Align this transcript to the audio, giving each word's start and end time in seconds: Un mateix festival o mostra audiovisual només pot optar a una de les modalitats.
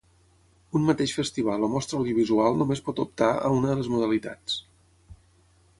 Un 0.77 0.85
mateix 0.89 1.13
festival 1.17 1.67
o 1.67 1.69
mostra 1.75 1.99
audiovisual 1.99 2.59
només 2.63 2.83
pot 2.89 3.03
optar 3.07 3.29
a 3.49 3.53
una 3.61 3.71
de 3.73 3.79
les 3.83 3.95
modalitats. 3.97 4.59